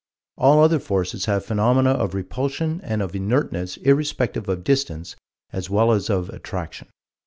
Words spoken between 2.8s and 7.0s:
and of inertness irrespective of distance, as well as of attraction.